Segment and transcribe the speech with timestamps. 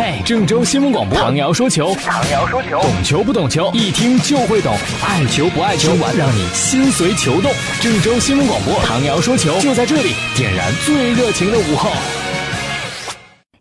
[0.00, 4.72] 嘿，郑州新闻广播，唐瑶说球，唐瑶说球，懂球不懂球，一听就会懂，
[5.04, 7.50] 爱球不爱球，让你心随球动。
[7.80, 11.90] 郑州新闻广播，唐瑶说球，就在这里，点燃最热情的午后。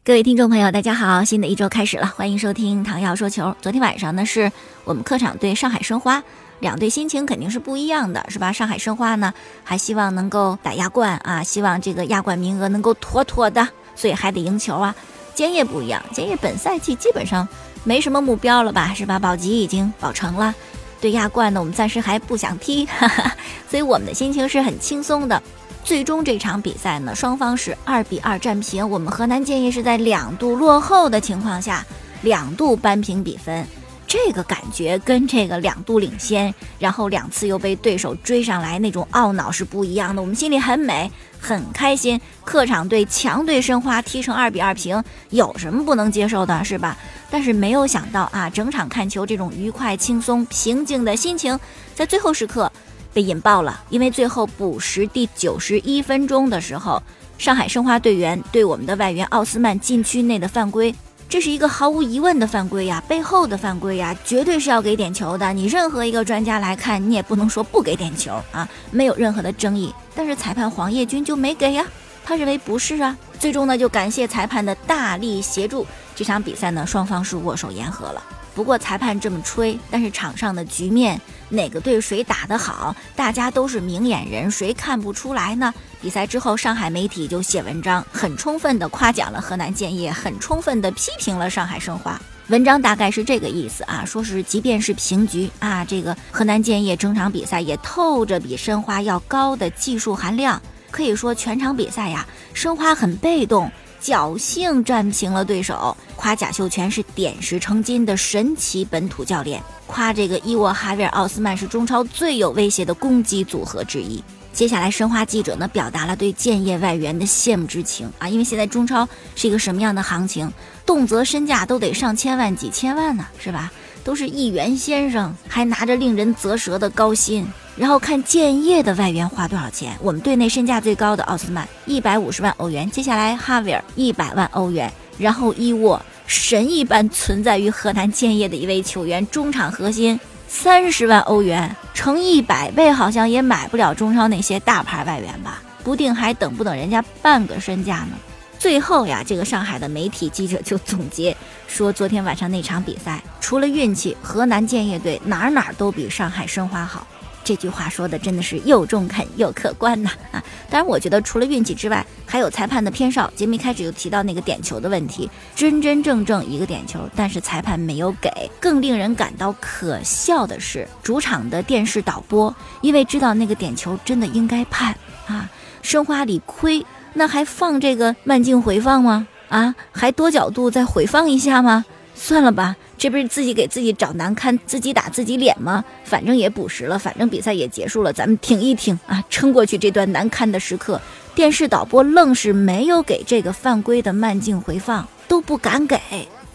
[0.03, 3.55] 各位听众朋友，大家好，新的一周开始了，欢迎收听唐瑶说球。
[3.59, 4.51] 昨天晚上呢，是
[4.83, 6.21] 我们客场对上海申花，
[6.59, 8.53] 两队心情肯定是不一样的，是吧？
[8.53, 9.33] 上海申花呢，
[9.63, 14.93] 还希望能够打亚冠啊，希望这个亚冠名额能够妥妥的，所以还得赢球啊。
[15.37, 17.47] 建业不一样，建业本赛季基本上
[17.83, 19.19] 没什么目标了吧，是吧？
[19.19, 20.51] 保级已经保成了，
[20.99, 23.35] 对亚冠呢，我们暂时还不想踢，哈哈，
[23.69, 25.39] 所以我们的心情是很轻松的。
[25.83, 31.85] 最终这场比赛呢，双方是二比二战平，我们河南建业是在两度落后的情况下，
[32.23, 33.63] 两度扳平比分。
[34.07, 40.21] 这个感觉跟这个两度领先，然后两次又被对手追上来那种懊恼是不一样的。
[40.21, 42.19] 我们心里很美，很开心。
[42.47, 46.95] 客场对强队申花踢成二比二平，有什么不能接受的，是吧？
[47.29, 51.59] 但是没有想到啊，整场看球这种愉快、轻松、平静的心情，
[51.93, 52.71] 在最后时刻
[53.13, 53.83] 被引爆了。
[53.89, 57.03] 因为最后补时第九十一分钟的时候，
[57.37, 60.95] 上海申花队员对我们的外援奥斯曼禁区内的犯规。
[61.27, 65.51] 这是一个毫无疑问的犯规呀，背后的犯规呀，绝对是要给点球的。
[65.51, 69.93] 你任何一个专家来看，你也不能说不给点球啊，没有任何的争议。
[70.15, 71.85] 但是裁判黄叶军就没给呀，
[72.27, 73.17] 他认为不是啊。
[73.39, 78.21] 最终呢，就感谢裁判的大力协助，这场比赛呢，双方是握手言和了。
[78.53, 85.73] 不过裁判这么吹，但是场上的局面，哪个队谁打得好，大家都是明眼人，谁看不出来呢？
[86.01, 92.19] 比赛之后，上海媒体就写文章，很充分的夸奖了河南建业，很充分的批评了上海申花。
[92.47, 100.59] 文章大概是这个意思啊，说是即便是平局啊，这个河南建业整场比赛也透着比申花要高的技术含量，
[100.97, 103.71] 可以说全场比赛呀，申花很被动。
[104.01, 114.23] 侥幸战平了对手，夸贾秀全是点石成金的神奇本土教练，夸这个伊沃哈维尔奥斯曼是中超最有威胁的攻击组合之一。
[114.51, 120.51] 接下来，申花记者呢表达了对建业外援的羡慕之情啊，因为现在中超是一个什么样的行情，
[120.83, 123.71] 动辄身价都得上千万、几千万呢，是吧？
[124.03, 127.47] 都是亿元先生，还拿着令人啧舌的高薪。
[127.77, 129.95] 然后看建业的外援花多少钱？
[130.01, 145.61] 我们队内身价最高的奥斯曼一百五十万欧元，接下来哈维尔一百万欧元，然后伊沃神一般存在于河南建业的一位球员，中场核心三十万欧元，乘一百倍好像也买不了中超那些大牌外援吧？
[145.83, 148.17] 不定还等不等人家半个身价呢？
[148.57, 157.05] 最后呀，这个上海的媒体记者就总结说，昨天晚上那场比赛，除了运气，河南建业队哪哪都比上海申花好。
[157.47, 160.43] 这句话说的真的是又中肯又客观呐 啊！
[160.69, 163.31] 当然，我觉得除了运气之外，还有裁判的偏少。
[163.37, 168.29] 节目一开始就提到那个点球的问题，真真正正一个点球，但是裁判没有给。
[168.59, 174.93] 更令人感到可笑的是，主场的电视导播因为知道那个点球真的应该判
[175.27, 175.49] 啊，
[175.81, 179.25] 申花里亏，那还放这个慢镜回放吗？
[179.47, 181.85] 啊，还多角度再回放一下吗？
[182.17, 182.75] 算了吧。
[182.97, 185.85] 这不是自己给自己找难堪，自己打自己脸吗？
[186.03, 190.99] 反正也补时了，反正比赛也结束了，咱们挺一挺啊，撑过去这段难堪的时刻。
[191.35, 195.99] 电视导播愣是没有给这个犯规的慢镜回放，都不敢给。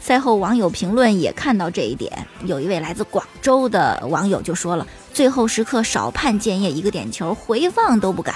[0.00, 4.84] 赛后网友评论也看到这一点，有一位来自广州的网友就说了
[5.14, 8.34] ：“最后时刻少判建业一个点球，回放都不敢。”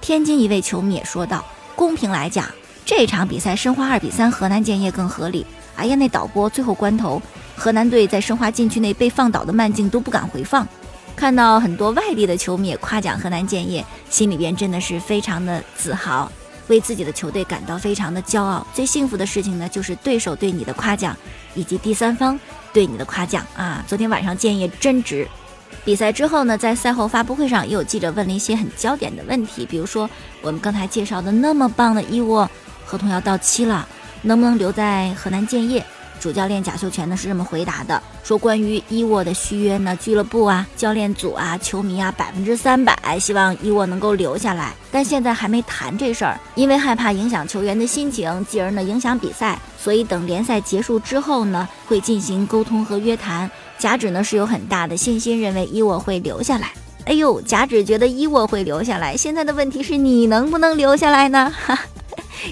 [0.00, 1.44] 天津一位球迷也说道
[1.76, 2.46] ：“公平来讲，
[2.86, 5.44] 这场比赛申花二比三，河南建业更合理。”
[5.76, 7.20] 哎呀，那导播最后关头。
[7.56, 10.66] 河南队在申花禁区内被放倒的慢镜都不敢回放，
[11.14, 16.30] 看到很多外地的球迷也夸奖河南建业，心里边真的是非常的自豪，
[16.68, 18.66] 为自己的球队感到非常的骄傲。
[18.74, 21.16] 最幸福的事情呢，就是对手对你的夸奖，
[21.54, 22.38] 以及第三方
[22.72, 23.84] 对你的夸奖啊！
[23.86, 25.28] 昨天晚上建业真值。
[25.84, 30.08] 比赛之后呢，在赛后发布会上，也有记者问了一些很焦点的问题，比如说
[30.40, 32.48] 我们刚才介绍的那么棒的伊沃，
[32.84, 33.86] 合同要到期了，
[34.22, 35.84] 能不能留在河南建业？
[36.20, 53.50] 主教练贾秀全呢是这么回答的：说关于伊沃的续约呢，俱乐部啊、教练组啊、球迷啊，百分之三百希望伊沃能够留下来，但现在还没谈这事儿，因为害怕影响球员的心情，继而呢影响比赛，所以等联赛结束之后呢，会进行沟通和约谈。
[53.76, 56.70] 贾指呢是有很大的信心，认为伊沃会留下来。
[57.06, 61.52] 哎呦，贾指觉得伊沃会留下来，现在的问题是你能不能留下来呢？
[61.66, 61.76] 哈。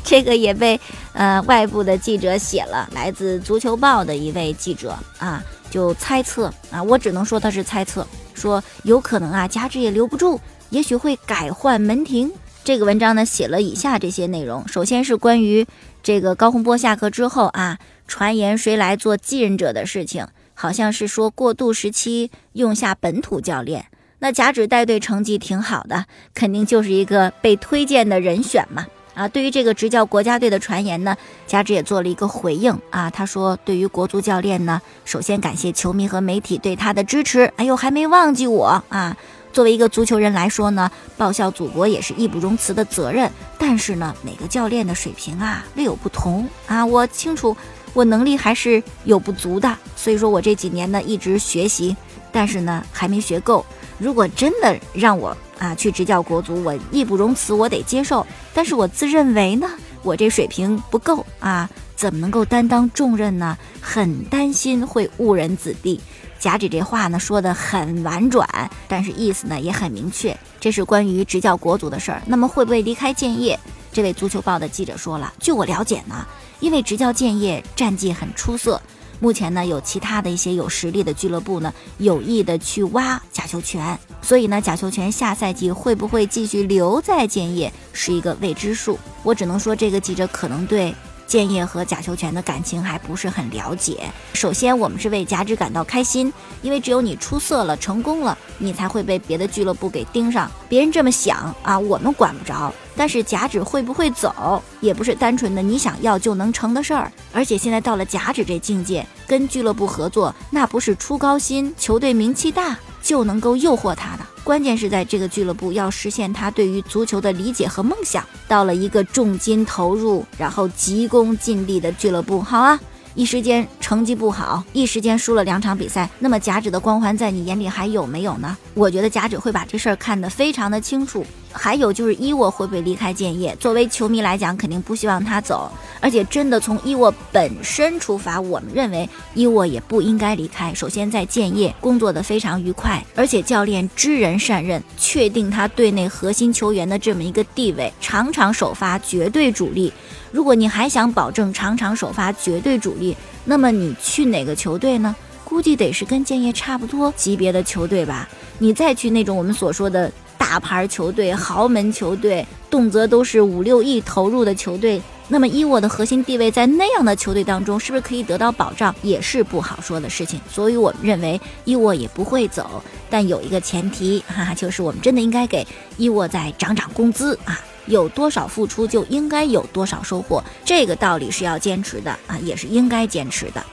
[0.05, 0.79] 这个也被
[1.13, 10.41] 呃外部的记者写了，来自足球报的一位记者啊，就猜测啊，我只能说他是猜测，说有可能啊，加之也留不住，
[10.71, 12.31] 也许会改换门庭。
[12.63, 14.67] 这个文章呢写了以下这些内容。
[14.69, 15.67] 首先是关于
[16.03, 23.87] 这个高洪波下课之后啊，传言谁来做继任者的事情，好像是说过渡时期用下本土教练。
[24.19, 26.05] 那贾指带队成绩挺好的，
[26.35, 28.87] 肯定就是一个被推荐的人选嘛。
[29.15, 31.17] 啊，对于这个执教国家队的传言呢，
[31.47, 33.11] 加之也做了一个回应啊。
[33.11, 37.53] 他说，对于国足教练呢，首先感谢球迷和媒体对他的支持。
[37.57, 39.17] 哎呦，还没忘记我啊。
[39.53, 43.31] 作为一个足球人来说呢，报效祖国也是义不容辞的责任。
[43.59, 46.87] 但是呢，每个教练的水平啊略有不同啊。
[46.87, 47.57] 我清楚，
[47.93, 49.77] 我能力还是有不足的。
[49.97, 51.97] 所以说我这几年呢一直学习，
[52.31, 53.67] 但是呢还没学够。
[54.01, 58.27] 如果真的让我啊去执教国足，我义不容辞，我得接受。
[58.55, 59.69] 但是我自认为呢，
[60.03, 63.57] 我这水平不够啊，怎么能够担当重任呢？
[63.81, 66.01] 很担心会误人子弟。
[66.39, 68.49] 贾指这话呢说的很婉转，
[68.89, 72.23] 但是意思呢也很明确，这是关于执教国足的事儿。
[72.25, 73.61] 那么会不会离开建业？
[73.93, 76.27] 这位足球报的记者说了，据我了解呢，
[76.61, 78.81] 因为执教建业战绩很出色。
[79.21, 88.99] 目前呢，有其他的一些有实力的俱乐部呢，有意的去挖贾秀全，所以呢，贾秀全下赛季会不会继续留在建业是一个未知数。
[89.23, 90.95] 我只能说，这个记者可能对。
[91.31, 94.01] 建业和贾秀全的感情还不是很了解。
[94.35, 100.51] 首先，我们是为贾指感到开心，因为只有你出色了、成功了，你才会被别的俱乐部给盯上。
[100.69, 102.75] 别人这么想啊，我们管不着。
[102.97, 107.13] 但是贾指会不会走，也不是单纯的你想要就能成的事儿。
[107.33, 114.27] 而且现在到了贾指这境界，跟俱乐部合作，那不是出高薪、球队名气大就能够诱惑他的。
[114.51, 122.43] 关键是在这个俱乐部要实现他对于足球的理解和梦想，到了一个重金投入，然后急功近利的俱乐部。
[122.43, 122.81] 好啊，
[123.15, 128.59] 一时间成绩不好，一时间输了两场比赛，那么贾指的光环在你眼里还有没有呢？
[128.75, 131.25] 我觉得贾指会把这事儿看得非常的清楚。
[131.53, 133.55] 还有就是伊沃会不会离开建业？
[133.57, 135.71] 作为球迷来讲，肯定不希望他走。
[136.01, 140.73] 而且真的从伊沃本身出发，我们认为伊沃也不应该离开。
[140.73, 149.93] 首先在建业工作的非常愉快，而且教练知人善任，确定他队内核心球员的这么一个地位，场场首发绝对主力。
[150.31, 155.15] 如果你还想保证场场首发绝对主力，那么你去哪个球队呢？
[155.45, 158.29] 估计得是跟建业差不多级别的球队吧。
[158.59, 160.11] 你再去那种我们所说的。
[160.51, 170.41] 大牌球队、豪门球队，动辄都是五六亿投入的球队，那么伊沃的核心地位在那样的球队当中，是不是可以得到保障，也是不好说的事情。
[170.51, 175.65] 所以我们认为伊沃也不会走，但有一个前提，哈哈，就是我们真的应该给
[175.97, 177.57] 伊沃再涨涨工资啊！
[177.87, 183.65] 有多少付出就应该有多少收获，这个道理是要坚持的啊，也是应该坚持的。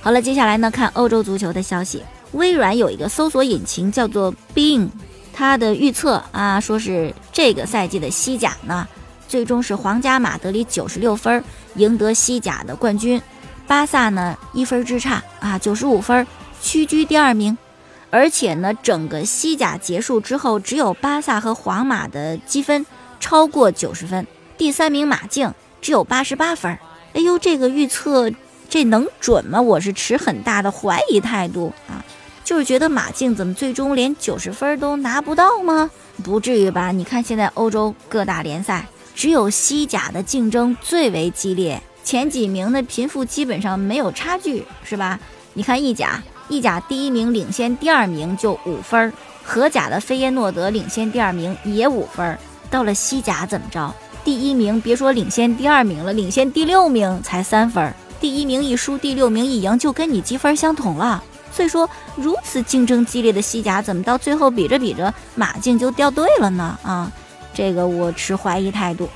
[0.00, 4.88] 好了，接下来呢，看欧洲足球的消息，微软有一个搜索引擎叫做 Bing。
[5.38, 8.88] 他的预测啊，说是这个赛季的西甲呢，
[9.28, 11.44] 最终是皇家马德里九十六分
[11.76, 13.22] 赢得西甲的冠军，
[13.64, 16.26] 巴萨呢一分之差啊九十五分
[16.60, 17.56] 屈居第二名，
[18.10, 22.84] 而且呢整个西甲结束之后，只有巴萨和皇马的积分
[23.20, 24.26] 超过九十分，
[24.56, 26.76] 第三名马竞只有八十八分。
[27.14, 28.28] 哎呦，这个预测
[28.68, 29.60] 这能准吗？
[29.62, 32.04] 我是持很大的怀疑态度啊。
[32.48, 35.90] 就是觉得马竞怎么最终连九十分都拿不到吗？
[36.24, 36.90] 不至于吧？
[36.90, 45.20] 你看现在欧洲各大联赛，只有西甲的竞争最为激烈，前几名的贫富基本上没有差距，是吧？
[45.52, 49.12] 你看意甲，意甲第一名领先第二名就五分，
[49.44, 52.38] 荷甲的菲耶诺德领先第二名也五分。
[52.70, 53.94] 到了西甲怎么着？
[54.24, 61.22] 第一名别说领先第二名了，领先第六名才三分，第一名一输，第六名一赢，就跟你积分相同了。
[61.52, 66.78] 所以说，如此竞争激烈的西甲，怎么到最后比着比着，马竞就掉队了呢？
[66.82, 67.10] 啊，
[67.52, 69.08] 这个我持怀疑态度。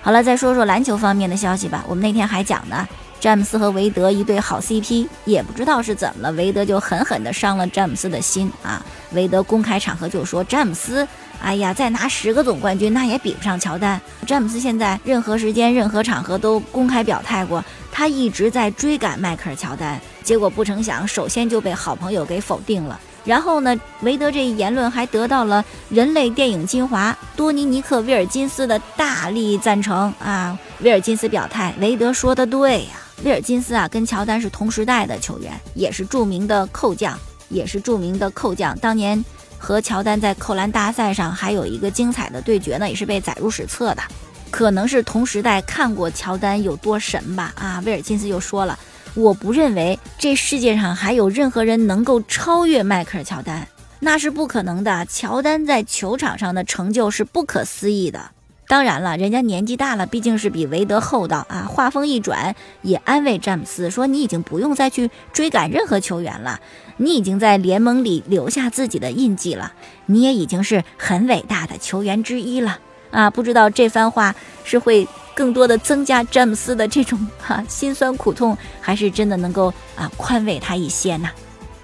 [0.00, 1.84] 好了，再说说篮球方面的消息吧。
[1.88, 2.86] 我们那天还讲呢，
[3.18, 8.84] 詹姆斯和韦德一对好 CP，也不知道是怎么了，韦德就狠狠地伤了詹姆斯的心啊。
[9.12, 11.06] 韦德公开场合就说，詹姆斯，
[11.40, 14.00] 哎呀，再拿十个总冠军，那也比不上乔丹。
[14.26, 17.64] 詹姆斯现在任何时间、任何场合都公开表态过。
[17.90, 23.00] 他一直在追赶迈克尔乔丹，结果不成想，首先就被好朋友给否定了。
[23.24, 30.58] 然后呢，韦德这一言论还得到了人类电影精华多尼尼克·威尔金斯的大力赞成啊！
[30.80, 32.90] 威尔金斯表态，韦德说的对呀。
[33.24, 37.18] 威尔金斯啊，跟乔丹是同时代的球员，也是著名的扣将，
[37.48, 38.78] 也是著名的扣将。
[38.78, 39.22] 当年
[39.58, 44.02] 和乔丹在扣篮大赛上还有一个精彩的对决呢，也是被载入史册的。
[44.50, 47.52] 可能是同时代看过乔丹有多神吧？
[47.56, 48.78] 啊，威尔金斯又说了，
[49.14, 53.68] 我不认为这世界上还有任何人能够超越迈克尔乔丹，
[54.00, 55.04] 那是不可能的。
[55.06, 58.30] 乔丹在球场上的成就是不可思议的。
[58.68, 61.62] 当然了，人家年纪大了，毕竟是比韦德厚道啊。
[61.62, 66.60] 话锋一转，也安慰詹姆斯说：“你已经不用再去追赶任何球员了，
[66.98, 69.72] 你已经在联盟里留下自己的印记了，
[70.04, 72.78] 你也已经是很伟大的球员之一了
[73.10, 74.34] 啊！”不知道这番话
[74.64, 81.30] 是会更多的增加詹姆斯的这种哈心酸苦痛，还是真的能够啊宽慰他一些呢？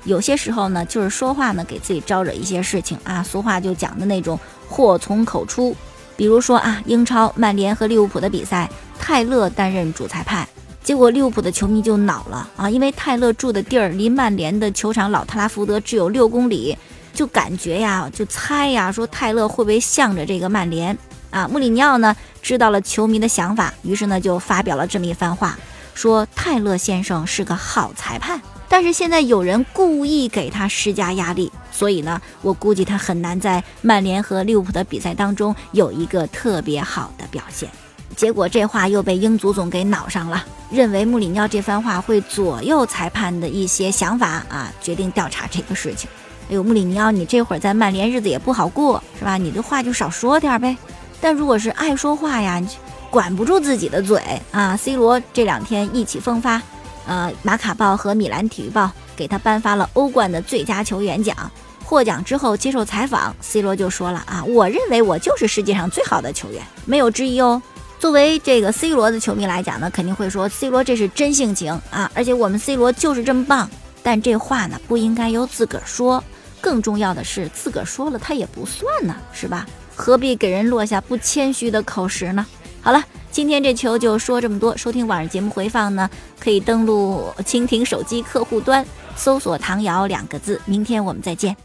[0.05, 3.23] 有些时候呢，就是说话呢给自己招惹一些事情啊。
[3.23, 4.39] 俗话就讲的那种
[4.69, 5.75] 祸从口出。
[6.17, 10.47] 比如说啊，英超曼联和利物浦的比赛，泰勒担任主裁判，
[10.83, 16.77] 结果利物浦的球迷就恼了啊，因为泰勒住的地儿离曼联的球场老特拉福德只有六公里，
[17.13, 20.97] 就感觉呀，就猜呀，说泰勒会不会向着这个曼联
[21.31, 21.49] 啊？
[21.49, 25.59] 穆里尼奥呢知道了球迷的想法，于是呢就发表了这么一番话，
[25.95, 28.41] 说泰勒先生是个好裁判。
[28.75, 37.69] 但是现在有人故意给他施加压力，所以呢，我估计他很难在曼联和利物浦的比赛当中有一个特别好的表现。
[38.17, 46.11] 结果这话又被英足总给恼上了，认为穆里尼奥这番话会左右裁判的一些想法啊，决定调查这个事情。
[46.51, 49.37] 哎呦，穆里尼奥，你这会儿在曼联日子也不好过，是吧？
[49.37, 50.77] 你的话就少说点呗。
[51.21, 52.61] 但如果是爱说话呀，
[53.09, 56.61] 管不住自己的嘴啊，C 罗这两天意气风发。
[57.07, 61.37] 呃，马卡报和米兰体育报给他颁发了欧冠的最佳球员奖。
[61.85, 67.61] 获奖之后接受采访，C 罗就说了啊，我认为我就是世界上最好的球员，没有之一哦。
[67.99, 73.69] 作为这个 C 罗的球迷来讲呢，肯定会说 C 罗这是真性情啊，而且我们 C 罗就是这么棒。
[74.03, 76.25] 但这话呢，不应该由自个儿说，
[76.61, 79.67] 更重要的是自个儿说了他也不算呢，是吧？
[79.95, 82.47] 何必给人落下不谦虚的口实呢？
[82.81, 83.05] 好了。
[83.35, 84.77] 今天这球就说这么多。
[84.77, 88.87] 收听晚上节目回放呢，可以登录蜻蜓手机客户端，
[89.17, 90.61] 搜索“唐瑶”两个字。
[90.67, 91.57] 明天我们再见。